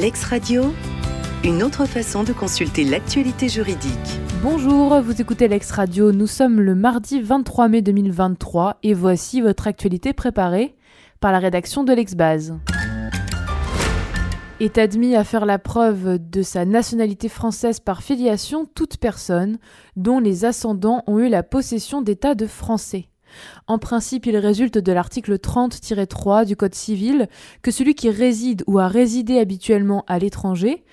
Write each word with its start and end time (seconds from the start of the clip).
Lex 0.00 0.24
Radio, 0.24 0.72
une 1.44 1.62
autre 1.62 1.84
façon 1.84 2.24
de 2.24 2.32
consulter 2.32 2.84
l'actualité 2.84 3.50
juridique. 3.50 3.92
Bonjour, 4.42 4.98
vous 5.02 5.20
écoutez 5.20 5.46
Lex 5.46 5.70
Radio, 5.72 6.10
nous 6.10 6.26
sommes 6.26 6.62
le 6.62 6.74
mardi 6.74 7.20
23 7.20 7.68
mai 7.68 7.82
2023 7.82 8.78
et 8.82 8.94
voici 8.94 9.42
votre 9.42 9.66
actualité 9.66 10.14
préparée 10.14 10.74
par 11.20 11.32
la 11.32 11.38
rédaction 11.38 11.84
de 11.84 11.92
l'Exbase. 11.92 12.56
Est 14.58 14.78
admis 14.78 15.16
à 15.16 15.24
faire 15.24 15.44
la 15.44 15.58
preuve 15.58 16.18
de 16.18 16.40
sa 16.40 16.64
nationalité 16.64 17.28
française 17.28 17.78
par 17.78 18.02
filiation 18.02 18.64
toute 18.74 18.96
personne 18.96 19.58
dont 19.96 20.18
les 20.18 20.46
ascendants 20.46 21.04
ont 21.08 21.18
eu 21.18 21.28
la 21.28 21.42
possession 21.42 22.00
d'état 22.00 22.34
de 22.34 22.46
français. 22.46 23.10
En 23.66 23.78
principe, 23.78 24.26
il 24.26 24.36
résulte 24.36 24.78
de 24.78 24.92
l'article 24.92 25.36
30-3 25.36 26.44
du 26.44 26.56
Code 26.56 26.74
civil 26.74 27.28
que 27.62 27.70
celui 27.70 27.94
qui 27.94 28.10
réside 28.10 28.64
ou 28.66 28.78
a 28.78 28.88
résidé 28.88 29.38
habituellement 29.38 30.04
à 30.06 30.18
l'étranger, 30.18 30.84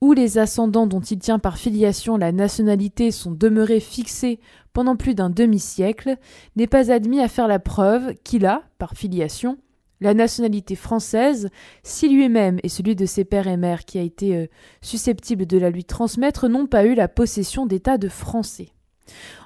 ou 0.00 0.12
les 0.12 0.38
ascendants 0.38 0.86
dont 0.86 1.00
il 1.00 1.18
tient 1.18 1.38
par 1.38 1.58
filiation 1.58 2.16
la 2.16 2.32
nationalité 2.32 3.10
sont 3.10 3.30
demeurés 3.30 3.80
fixés 3.80 4.40
pendant 4.72 4.96
plus 4.96 5.14
d'un 5.14 5.30
demi-siècle, 5.30 6.16
n'est 6.54 6.66
pas 6.66 6.92
admis 6.92 7.20
à 7.20 7.28
faire 7.28 7.48
la 7.48 7.58
preuve 7.58 8.14
qu'il 8.24 8.44
a, 8.44 8.62
par 8.78 8.92
filiation, 8.92 9.56
la 10.00 10.12
nationalité 10.12 10.74
française, 10.74 11.48
si 11.82 12.08
lui-même 12.08 12.58
et 12.62 12.68
celui 12.68 12.94
de 12.94 13.06
ses 13.06 13.24
pères 13.24 13.48
et 13.48 13.56
mères 13.56 13.86
qui 13.86 13.98
a 13.98 14.02
été 14.02 14.36
euh, 14.36 14.46
susceptible 14.82 15.46
de 15.46 15.58
la 15.58 15.70
lui 15.70 15.84
transmettre 15.84 16.48
n'ont 16.48 16.66
pas 16.66 16.84
eu 16.84 16.94
la 16.94 17.08
possession 17.08 17.64
d'état 17.64 17.96
de 17.96 18.08
français. 18.08 18.75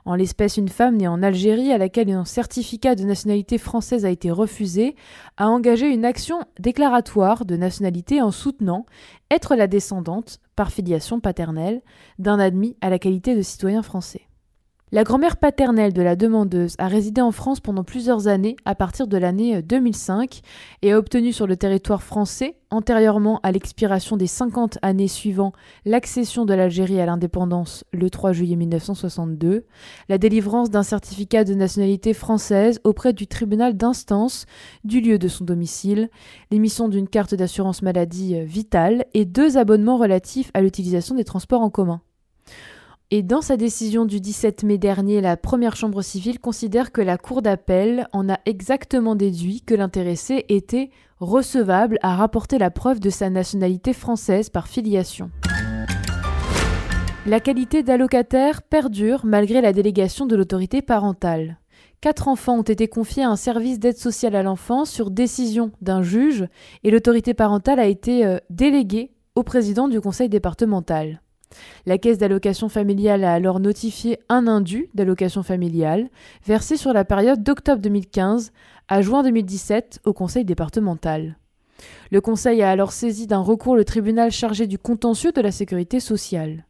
En 0.05 0.15
l'espèce, 0.15 0.57
une 0.57 0.69
femme 0.69 0.97
née 0.97 1.09
en 1.09 1.23
Algérie 1.23 1.73
à 1.73 1.79
laquelle 1.79 2.11
un 2.11 2.25
certificat 2.25 2.95
de 2.95 3.05
nationalité 3.05 3.59
française 3.59 4.05
a 4.05 4.11
été 4.11 4.31
refusé 4.31 4.97
a 5.37 5.49
engagé 5.49 5.89
une 5.89 6.05
action 6.05 6.41
déclaratoire 6.59 7.45
de 7.45 7.57
nationalité 7.57 8.23
en 8.23 8.31
soutenant 8.31 8.87
être 9.31 9.55
la 9.57 9.67
descendante, 9.67 10.39
par 10.57 10.71
filiation 10.71 11.21
paternelle, 11.21 11.83
d'un 12.19 12.39
admis 12.39 12.77
à 12.81 12.91
la 12.91 12.99
qualité 12.99 13.37
de 13.37 13.43
citoyen 13.43 13.83
français. 13.83 14.30
La 14.93 15.05
grand-mère 15.05 15.37
paternelle 15.37 15.93
de 15.93 16.03
la 16.03 16.17
demandeuse 16.17 16.75
a 16.79 16.89
résidé 16.89 17.21
en 17.21 17.31
France 17.31 17.61
pendant 17.61 17.85
plusieurs 17.85 18.27
années 18.27 18.57
à 18.65 18.75
partir 18.75 19.07
de 19.07 19.17
l'année 19.17 19.63
2005 19.63 20.41
et 20.83 20.91
a 20.91 20.99
obtenu 20.99 21.33
sur 21.33 21.47
le 21.47 21.57
territoire 21.57 22.03
français, 22.03 22.57
antérieurement 22.71 23.39
à 23.45 23.53
l'expiration 23.53 24.17
des 24.17 24.27
50 24.27 24.79
années 24.83 25.07
suivant 25.07 25.53
l'accession 25.85 26.45
de 26.45 26.55
l'Algérie 26.55 27.01
à 27.01 27.07
l'indépendance 27.07 27.85
le 27.93 28.11
3 28.11 28.33
juillet 28.33 28.57
1962, 28.57 29.65
la 30.09 30.19
délivrance 30.19 30.71
d'un 30.71 30.83
certificat 30.83 31.45
de 31.45 31.55
nationalité 31.55 32.13
française 32.13 32.81
auprès 32.83 33.13
du 33.13 33.29
tribunal 33.29 33.77
d'instance 33.77 34.47
du 34.83 35.01
lieu 35.01 35.21
de 35.21 35.29
son 35.29 35.45
domicile, 35.45 36.11
l'émission 36.51 36.89
d'une 36.89 37.07
carte 37.07 37.37
d'assurance 37.37 37.83
maladie 37.83 38.43
vitale 38.43 39.05
et 39.15 39.25
deux 39.25 39.57
abonnements 39.57 39.99
relatifs 39.99 40.51
à 40.53 40.61
l'utilisation 40.61 41.15
des 41.15 41.23
transports 41.23 41.63
en 41.63 41.71
commun. 41.71 42.01
Et 43.13 43.25
dans 43.25 43.43
sa 43.43 43.57
décision 43.57 44.05
du 44.05 44.21
17 44.21 44.63
mai 44.63 44.79
dernier, 44.79 45.21
la 45.21 45.37
première 45.37 45.75
chambre 45.75 46.01
civile 46.01 46.39
considère 46.39 46.93
que 46.93 47.01
la 47.01 47.19
Cour 47.19 47.43
d'appel 47.43 48.07
en 48.13 48.29
a 48.29 48.39
exactement 48.47 49.17
déduit 49.17 49.63
que 49.63 49.75
l'intéressé 49.75 50.45
était 50.49 50.91
recevable 51.19 51.99
à 52.03 52.15
rapporter 52.15 52.57
la 52.57 52.71
preuve 52.71 53.01
de 53.01 53.11
sa 53.11 53.29
nationalité 53.29 53.95
française 53.95 54.49
par 54.49 54.69
filiation. 54.69 55.33
La 57.27 57.41
qualité 57.41 57.83
d'allocataire 57.83 58.63
perdure 58.63 59.23
malgré 59.25 59.61
la 59.61 59.73
délégation 59.73 60.27
de 60.27 60.37
l'autorité 60.37 60.81
parentale. 60.81 61.59
Quatre 62.01 62.29
enfants 62.29 62.61
ont 62.61 62.63
été 62.63 62.87
confiés 62.87 63.25
à 63.25 63.31
un 63.31 63.37
service 63.37 63.81
d'aide 63.81 63.99
sociale 63.99 64.37
à 64.37 64.45
l'enfance 64.45 64.89
sur 64.89 65.11
décision 65.11 65.73
d'un 65.83 66.03
juge 66.03 66.47
et 66.85 66.93
l'autorité 66.93 67.35
parentale 67.35 67.81
a 67.81 67.87
été 67.87 68.25
euh, 68.25 68.39
déléguée 68.51 69.11
au 69.35 69.43
président 69.43 69.89
du 69.89 70.01
conseil 70.01 70.29
départemental. 70.29 71.21
La 71.87 71.99
caisse 71.99 72.19
d'allocation 72.19 72.69
familiale 72.69 73.25
a 73.25 73.33
alors 73.33 73.61
notifié 73.61 74.19
un 74.29 74.47
indu 74.47 74.89
d'allocation 74.95 75.43
familiale 75.43 76.09
versé 76.47 76.77
sur 76.77 76.93
la 76.93 77.05
période 77.05 77.43
d'octobre 77.43 77.81
2015 77.81 78.53
à 78.89 79.03
juin 79.03 79.23
2017 79.23 80.01
au 80.05 80.13
conseil 80.13 80.45
départemental. 80.45 81.37
Le 82.11 82.21
conseil 82.21 82.63
a 82.63 82.71
alors 82.71 82.93
saisi 82.93 83.27
d'un 83.27 83.41
recours 83.41 83.77
le 83.77 83.85
tribunal 83.85 84.31
chargé 84.31 84.67
du 84.67 84.79
contentieux 84.79 85.33
de 85.33 85.41
la 85.41 85.53
sécurité 85.53 86.01
sociale. 86.01 86.65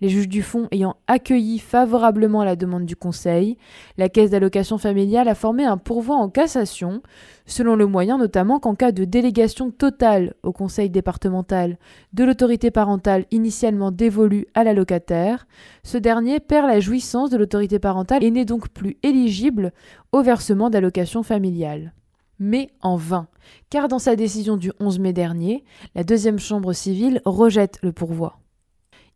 Les 0.00 0.08
juges 0.08 0.28
du 0.28 0.42
fonds 0.42 0.68
ayant 0.70 0.96
accueilli 1.06 1.58
favorablement 1.58 2.44
la 2.44 2.56
demande 2.56 2.86
du 2.86 2.96
Conseil, 2.96 3.56
la 3.96 4.08
Caisse 4.08 4.30
d'allocation 4.30 4.78
familiale 4.78 5.28
a 5.28 5.34
formé 5.34 5.64
un 5.64 5.76
pourvoi 5.76 6.16
en 6.16 6.28
cassation, 6.28 7.02
selon 7.46 7.76
le 7.76 7.86
moyen 7.86 8.18
notamment 8.18 8.60
qu'en 8.60 8.74
cas 8.74 8.92
de 8.92 9.04
délégation 9.04 9.70
totale 9.70 10.34
au 10.42 10.52
Conseil 10.52 10.90
départemental 10.90 11.78
de 12.12 12.24
l'autorité 12.24 12.70
parentale 12.70 13.26
initialement 13.30 13.90
dévolue 13.90 14.46
à 14.54 14.64
l'allocataire, 14.64 15.46
ce 15.82 15.98
dernier 15.98 16.40
perd 16.40 16.66
la 16.66 16.80
jouissance 16.80 17.30
de 17.30 17.36
l'autorité 17.36 17.78
parentale 17.78 18.24
et 18.24 18.30
n'est 18.30 18.44
donc 18.44 18.68
plus 18.68 18.96
éligible 19.02 19.72
au 20.12 20.22
versement 20.22 20.70
d'allocation 20.70 21.22
familiale 21.22 21.92
mais 22.40 22.70
en 22.80 22.96
vain, 22.96 23.28
car 23.68 23.86
dans 23.86 24.00
sa 24.00 24.16
décision 24.16 24.56
du 24.56 24.72
11 24.80 24.98
mai 24.98 25.12
dernier, 25.12 25.62
la 25.94 26.02
deuxième 26.02 26.38
chambre 26.38 26.72
civile 26.72 27.20
rejette 27.26 27.78
le 27.82 27.92
pourvoi. 27.92 28.39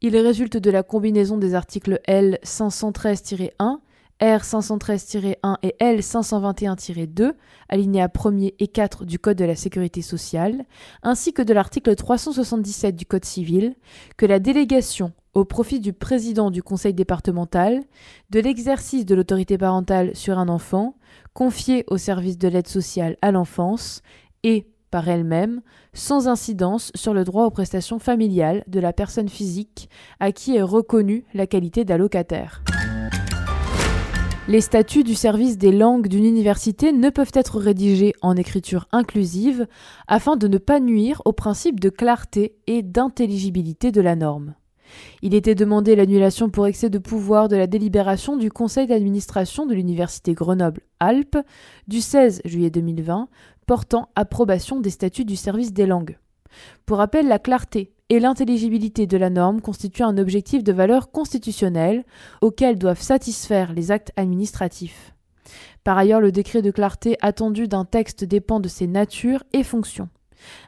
Il 0.06 0.18
résulte 0.18 0.58
de 0.58 0.70
la 0.70 0.82
combinaison 0.82 1.38
des 1.38 1.54
articles 1.54 1.98
L 2.04 2.38
513-1, 2.44 3.48
R 3.58 3.78
513-1 4.20 5.56
et 5.62 5.74
L 5.78 6.00
521-2, 6.00 7.32
alinéas 7.70 8.08
1er 8.08 8.52
et 8.58 8.68
4 8.68 9.06
du 9.06 9.18
Code 9.18 9.38
de 9.38 9.46
la 9.46 9.56
sécurité 9.56 10.02
sociale, 10.02 10.66
ainsi 11.02 11.32
que 11.32 11.40
de 11.40 11.54
l'article 11.54 11.94
377 11.94 12.94
du 12.94 13.06
Code 13.06 13.24
civil, 13.24 13.76
que 14.18 14.26
la 14.26 14.40
délégation 14.40 15.12
au 15.32 15.46
profit 15.46 15.80
du 15.80 15.94
président 15.94 16.50
du 16.50 16.62
conseil 16.62 16.92
départemental 16.92 17.80
de 18.28 18.40
l'exercice 18.40 19.06
de 19.06 19.14
l'autorité 19.14 19.56
parentale 19.56 20.14
sur 20.14 20.38
un 20.38 20.50
enfant 20.50 20.96
confié 21.32 21.84
au 21.88 21.96
service 21.96 22.36
de 22.36 22.48
l'aide 22.48 22.68
sociale 22.68 23.16
à 23.22 23.32
l'enfance 23.32 24.02
et 24.42 24.66
par 24.94 25.08
elle-même, 25.08 25.60
sans 25.92 26.28
incidence 26.28 26.92
sur 26.94 27.14
le 27.14 27.24
droit 27.24 27.46
aux 27.46 27.50
prestations 27.50 27.98
familiales 27.98 28.62
de 28.68 28.78
la 28.78 28.92
personne 28.92 29.28
physique 29.28 29.90
à 30.20 30.30
qui 30.30 30.54
est 30.54 30.62
reconnue 30.62 31.24
la 31.34 31.48
qualité 31.48 31.84
d'allocataire. 31.84 32.62
Les 34.46 34.60
statuts 34.60 35.02
du 35.02 35.16
service 35.16 35.58
des 35.58 35.72
langues 35.72 36.06
d'une 36.06 36.24
université 36.24 36.92
ne 36.92 37.10
peuvent 37.10 37.32
être 37.34 37.58
rédigés 37.58 38.12
en 38.22 38.36
écriture 38.36 38.86
inclusive 38.92 39.66
afin 40.06 40.36
de 40.36 40.46
ne 40.46 40.58
pas 40.58 40.78
nuire 40.78 41.20
au 41.24 41.32
principe 41.32 41.80
de 41.80 41.88
clarté 41.88 42.54
et 42.68 42.82
d'intelligibilité 42.82 43.90
de 43.90 44.00
la 44.00 44.14
norme. 44.14 44.54
Il 45.22 45.34
était 45.34 45.54
demandé 45.54 45.96
l'annulation 45.96 46.50
pour 46.50 46.66
excès 46.66 46.90
de 46.90 46.98
pouvoir 46.98 47.48
de 47.48 47.56
la 47.56 47.66
délibération 47.66 48.36
du 48.36 48.50
conseil 48.50 48.86
d'administration 48.86 49.66
de 49.66 49.74
l'université 49.74 50.34
Grenoble-Alpes 50.34 51.38
du 51.88 52.00
16 52.00 52.42
juillet 52.44 52.70
2020 52.70 53.28
portant 53.66 54.08
approbation 54.14 54.80
des 54.80 54.90
statuts 54.90 55.24
du 55.24 55.36
service 55.36 55.72
des 55.72 55.86
langues. 55.86 56.18
Pour 56.86 56.98
rappel, 56.98 57.26
la 57.26 57.38
clarté 57.38 57.92
et 58.10 58.20
l'intelligibilité 58.20 59.06
de 59.06 59.16
la 59.16 59.30
norme 59.30 59.60
constituent 59.60 60.02
un 60.02 60.18
objectif 60.18 60.62
de 60.62 60.72
valeur 60.72 61.10
constitutionnelle 61.10 62.04
auquel 62.42 62.78
doivent 62.78 63.00
satisfaire 63.00 63.72
les 63.72 63.90
actes 63.90 64.12
administratifs. 64.16 65.14
Par 65.84 65.98
ailleurs, 65.98 66.20
le 66.20 66.32
décret 66.32 66.62
de 66.62 66.70
clarté 66.70 67.16
attendu 67.20 67.68
d'un 67.68 67.84
texte 67.84 68.24
dépend 68.24 68.60
de 68.60 68.68
ses 68.68 68.86
natures 68.86 69.44
et 69.52 69.62
fonctions. 69.62 70.08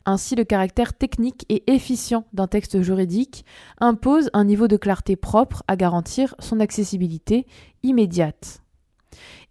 Ainsi, 0.05 0.35
le 0.35 0.45
caractère 0.45 0.95
technique 0.95 1.45
et 1.49 1.65
efficient 1.73 2.25
d'un 2.33 2.47
texte 2.47 2.83
juridique 2.83 3.45
impose 3.79 4.31
un 4.33 4.45
niveau 4.45 4.69
de 4.69 4.77
clarté 4.77 5.17
propre 5.17 5.63
à 5.69 5.77
garantir 5.77 6.35
son 6.39 6.61
accessibilité 6.61 7.47
immédiate. 7.83 8.63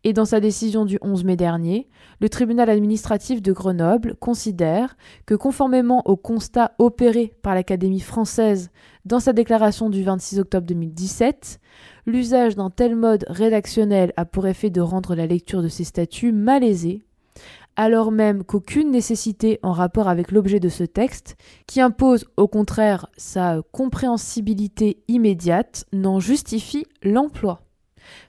Et 0.04 0.14
dans 0.14 0.26
sa 0.26 0.40
décision 0.40 0.86
du 0.86 1.00
11 1.02 1.24
mai 1.24 1.36
dernier, 1.36 1.90
le 2.22 2.30
tribunal 2.30 2.70
administratif 2.70 3.42
de 3.42 3.52
Grenoble 3.52 4.16
considère 4.20 4.98
que 5.26 5.34
conformément 5.34 6.04
au 6.06 6.16
constat 6.16 6.74
opéré 6.78 7.34
par 7.42 7.56
l'Académie 7.56 8.00
française 8.00 8.70
dans 9.06 9.20
sa 9.20 9.34
déclaration 9.34 9.90
du 9.90 10.04
26 10.04 10.40
octobre 10.40 10.68
2017, 10.68 11.60
l'usage 12.06 12.56
d'un 12.56 12.70
tel 12.70 12.96
mode 12.96 13.26
rédactionnel 13.28 14.14
a 14.16 14.26
pour 14.26 14.46
effet 14.46 14.70
de 14.70 14.80
rendre 14.80 15.16
la 15.16 15.26
lecture 15.26 15.64
de 15.64 15.70
ces 15.70 15.84
statuts 15.84 16.32
malaisée, 16.32 17.02
alors 17.76 18.12
même 18.12 18.44
qu'aucune 18.44 18.92
nécessité 18.92 19.60
en 19.64 19.72
rapport 19.72 20.08
avec 20.08 20.32
l'objet 20.32 20.60
de 20.60 20.70
ce 20.70 20.84
texte, 20.84 21.36
qui 21.68 21.82
impose 21.82 22.26
au 22.38 22.48
contraire 22.48 23.08
sa 23.18 23.62
compréhensibilité 23.72 25.04
immédiate, 25.08 25.86
n'en 25.94 26.20
justifie 26.20 26.86
l'emploi. 27.04 27.62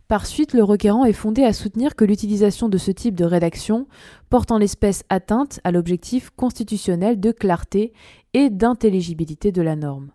Par 0.08 0.26
suite, 0.26 0.52
le 0.52 0.64
requérant 0.64 1.04
est 1.04 1.12
fondé 1.12 1.42
à 1.44 1.52
soutenir 1.52 1.96
que 1.96 2.04
l'utilisation 2.04 2.68
de 2.68 2.78
ce 2.78 2.90
type 2.90 3.14
de 3.14 3.24
rédaction 3.24 3.86
porte 4.30 4.50
en 4.50 4.58
l'espèce 4.58 5.02
atteinte 5.08 5.60
à 5.64 5.72
l'objectif 5.72 6.30
constitutionnel 6.30 7.20
de 7.20 7.32
clarté 7.32 7.92
et 8.32 8.48
d'intelligibilité 8.48 9.52
de 9.52 9.62
la 9.62 9.76
norme. 9.76 10.10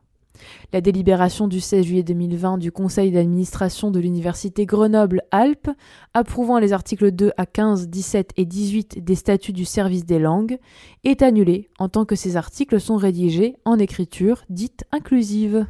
La 0.74 0.82
délibération 0.82 1.48
du 1.48 1.60
16 1.60 1.86
juillet 1.86 2.04
2020 2.04 2.58
du 2.58 2.72
Conseil 2.72 3.12
d'administration 3.12 3.92
de 3.92 4.00
l'Université 4.00 4.66
Grenoble-Alpes, 4.66 5.70
approuvant 6.14 6.60
les 6.60 6.74
articles 6.74 7.12
2 7.12 7.32
à 7.38 7.46
15, 7.46 7.90
17 7.90 8.32
et 8.38 8.46
18 8.46 9.04
des 9.04 9.16
statuts 9.16 9.54
du 9.54 9.66
service 9.66 10.06
des 10.06 10.20
langues, 10.20 10.58
est 11.04 11.22
annulée 11.22 11.70
en 11.80 11.90
tant 11.90 12.06
que 12.06 12.16
ces 12.16 12.38
articles 12.38 12.80
sont 12.80 12.98
rédigés 12.98 13.56
en 13.66 13.80
écriture 13.80 14.44
dite 14.50 14.84
inclusive. 14.92 15.66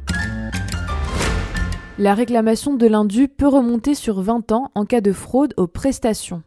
La 1.98 2.14
réclamation 2.14 2.74
de 2.74 2.86
l'indu 2.86 3.28
peut 3.28 3.48
remonter 3.48 3.94
sur 3.94 4.22
20 4.22 4.52
ans 4.52 4.70
en 4.74 4.86
cas 4.86 5.00
de 5.00 5.12
fraude 5.12 5.52
aux 5.56 5.66
prestations. 5.66 6.42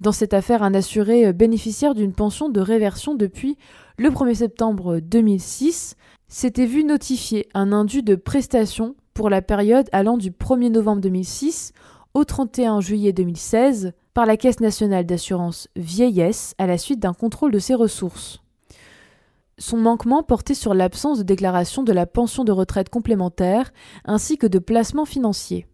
Dans 0.00 0.12
cette 0.12 0.34
affaire, 0.34 0.62
un 0.62 0.74
assuré 0.74 1.32
bénéficiaire 1.32 1.94
d'une 1.94 2.12
pension 2.12 2.48
de 2.48 2.60
réversion 2.60 3.16
depuis 3.16 3.58
le 3.96 4.10
1er 4.10 4.34
septembre 4.34 5.00
2006 5.00 5.96
s'était 6.28 6.66
vu 6.66 6.84
notifier 6.84 7.48
un 7.54 7.72
indu 7.72 8.02
de 8.02 8.14
prestation 8.14 8.94
pour 9.14 9.30
la 9.30 9.40
période 9.40 9.88
allant 9.92 10.18
du 10.18 10.30
1er 10.30 10.70
novembre 10.70 11.00
2006 11.00 11.72
au 12.12 12.24
31 12.24 12.80
juillet 12.80 13.12
2016 13.12 13.92
par 14.12 14.26
la 14.26 14.36
Caisse 14.36 14.60
nationale 14.60 15.06
d'assurance 15.06 15.68
vieillesse 15.74 16.54
à 16.58 16.66
la 16.66 16.76
suite 16.76 17.00
d'un 17.00 17.14
contrôle 17.14 17.50
de 17.50 17.58
ses 17.58 17.74
ressources. 17.74 18.42
Son 19.56 19.78
manquement 19.78 20.22
portait 20.22 20.54
sur 20.54 20.74
l'absence 20.74 21.18
de 21.18 21.22
déclaration 21.24 21.82
de 21.82 21.92
la 21.92 22.06
pension 22.06 22.44
de 22.44 22.52
retraite 22.52 22.90
complémentaire 22.90 23.72
ainsi 24.04 24.36
que 24.36 24.46
de 24.46 24.58
placement 24.58 25.04
financier. 25.04 25.66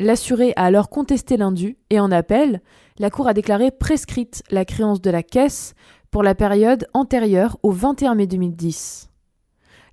L'assuré 0.00 0.52
a 0.56 0.64
alors 0.64 0.90
contesté 0.90 1.36
l'indu 1.36 1.76
et 1.88 2.00
en 2.00 2.10
appel, 2.10 2.60
la 2.98 3.10
Cour 3.10 3.28
a 3.28 3.34
déclaré 3.34 3.70
prescrite 3.70 4.42
la 4.50 4.64
créance 4.64 5.00
de 5.00 5.10
la 5.10 5.22
caisse 5.22 5.74
pour 6.10 6.22
la 6.22 6.34
période 6.34 6.86
antérieure 6.92 7.58
au 7.62 7.70
21 7.70 8.16
mai 8.16 8.26
2010. 8.26 9.11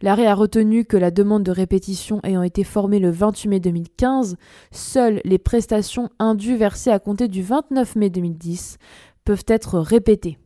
L'arrêt 0.02 0.28
a 0.28 0.36
retenu 0.36 0.86
que 0.86 0.96
la 0.96 1.12
demande 1.12 1.44
de 1.44 1.52
répétition 1.52 2.20
ayant 2.24 2.44
été 2.44 2.64
formée 2.64 3.00
le 3.00 3.12
28 3.12 3.50
mai 3.50 3.60
2015, 3.60 4.38
seules 4.72 5.22
les 5.26 5.38
prestations 5.38 6.10
indues 6.20 6.56
versées 6.56 6.92
à 6.92 7.00
compter 7.00 7.28
du 7.28 7.42
29 7.42 7.96
mai 7.96 8.10
2010 8.10 8.78
peuvent 9.26 9.46
être 9.48 9.80
répétées. 9.80 10.38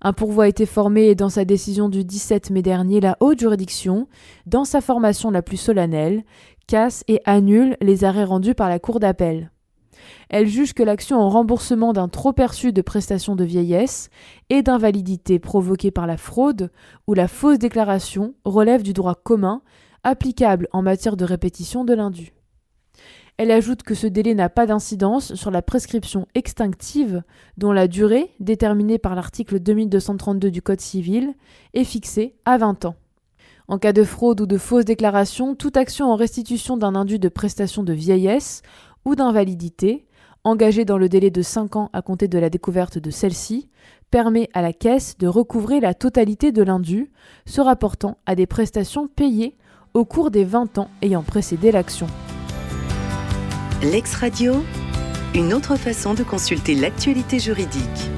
Un 0.00 0.12
pourvoi 0.12 0.44
a 0.44 0.48
été 0.48 0.64
formé 0.64 1.08
et 1.08 1.14
dans 1.14 1.28
sa 1.28 1.44
décision 1.44 1.88
du 1.88 2.04
17 2.04 2.50
mai 2.50 2.62
dernier, 2.62 3.00
la 3.00 3.16
haute 3.20 3.40
juridiction, 3.40 4.08
dans 4.46 4.64
sa 4.64 4.80
formation 4.80 5.30
la 5.30 5.42
plus 5.42 5.56
solennelle, 5.56 6.24
casse 6.66 7.04
et 7.08 7.20
annule 7.24 7.76
les 7.80 8.04
arrêts 8.04 8.24
rendus 8.24 8.54
par 8.54 8.68
la 8.68 8.78
Cour 8.78 9.00
d'appel. 9.00 9.50
Elle 10.28 10.46
juge 10.46 10.74
que 10.74 10.82
l'action 10.82 11.18
en 11.18 11.28
remboursement 11.28 11.92
d'un 11.92 12.08
trop 12.08 12.32
perçu 12.32 12.72
de 12.72 12.82
prestations 12.82 13.36
de 13.36 13.44
vieillesse 13.44 14.10
et 14.50 14.62
d'invalidité 14.62 15.38
provoquée 15.38 15.90
par 15.90 16.06
la 16.06 16.16
fraude 16.16 16.70
ou 17.06 17.14
la 17.14 17.28
fausse 17.28 17.58
déclaration 17.58 18.34
relève 18.44 18.82
du 18.82 18.92
droit 18.92 19.14
commun 19.14 19.62
applicable 20.04 20.68
en 20.72 20.82
matière 20.82 21.16
de 21.16 21.24
répétition 21.24 21.84
de 21.84 21.94
l'indu. 21.94 22.32
Elle 23.36 23.52
ajoute 23.52 23.84
que 23.84 23.94
ce 23.94 24.08
délai 24.08 24.34
n'a 24.34 24.48
pas 24.48 24.66
d'incidence 24.66 25.34
sur 25.34 25.52
la 25.52 25.62
prescription 25.62 26.26
extinctive 26.34 27.22
dont 27.56 27.70
la 27.70 27.86
durée, 27.86 28.34
déterminée 28.40 28.98
par 28.98 29.14
l'article 29.14 29.60
2232 29.60 30.50
du 30.50 30.60
Code 30.60 30.80
civil, 30.80 31.34
est 31.72 31.84
fixée 31.84 32.34
à 32.44 32.58
20 32.58 32.86
ans. 32.86 32.96
En 33.68 33.78
cas 33.78 33.92
de 33.92 34.02
fraude 34.02 34.40
ou 34.40 34.46
de 34.46 34.58
fausse 34.58 34.86
déclaration, 34.86 35.54
toute 35.54 35.76
action 35.76 36.10
en 36.10 36.16
restitution 36.16 36.76
d'un 36.76 36.96
indu 36.96 37.18
de 37.18 37.28
prestation 37.28 37.84
de 37.84 37.92
vieillesse 37.92 38.62
ou 39.04 39.14
d'invalidité, 39.14 40.06
engagée 40.44 40.84
dans 40.84 40.98
le 40.98 41.08
délai 41.08 41.30
de 41.30 41.42
5 41.42 41.76
ans 41.76 41.90
à 41.92 42.02
compter 42.02 42.28
de 42.28 42.38
la 42.38 42.50
découverte 42.50 42.98
de 42.98 43.10
celle-ci, 43.10 43.68
permet 44.10 44.48
à 44.54 44.62
la 44.62 44.72
caisse 44.72 45.18
de 45.18 45.26
recouvrer 45.26 45.80
la 45.80 45.94
totalité 45.94 46.52
de 46.52 46.62
l'indu, 46.62 47.10
se 47.46 47.60
rapportant 47.60 48.18
à 48.26 48.34
des 48.34 48.46
prestations 48.46 49.08
payées 49.08 49.56
au 49.94 50.04
cours 50.04 50.30
des 50.30 50.44
20 50.44 50.78
ans 50.78 50.88
ayant 51.02 51.22
précédé 51.22 51.72
l'action. 51.72 52.06
L'ex-radio, 53.82 54.54
une 55.34 55.52
autre 55.52 55.76
façon 55.76 56.14
de 56.14 56.22
consulter 56.22 56.74
l'actualité 56.74 57.38
juridique. 57.38 58.10